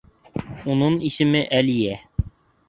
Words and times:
Унын 0.75 0.97
исеме 1.09 1.43
Әлиә 1.59 2.01